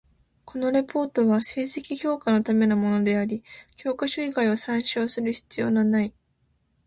[0.45, 3.43] このレポートは成績評価のためのものであり、
[3.75, 6.11] 教科書以外を参照する必要なない。